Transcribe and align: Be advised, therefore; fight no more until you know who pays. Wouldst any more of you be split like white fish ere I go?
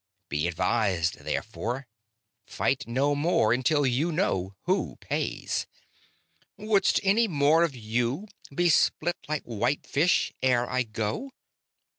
Be 0.29 0.47
advised, 0.47 1.19
therefore; 1.19 1.85
fight 2.47 2.87
no 2.87 3.13
more 3.13 3.53
until 3.53 3.85
you 3.85 4.11
know 4.11 4.55
who 4.63 4.95
pays. 4.95 5.67
Wouldst 6.57 6.99
any 7.03 7.27
more 7.27 7.61
of 7.63 7.75
you 7.75 8.27
be 8.51 8.67
split 8.69 9.17
like 9.29 9.43
white 9.43 9.85
fish 9.85 10.33
ere 10.41 10.67
I 10.67 10.81
go? 10.81 11.29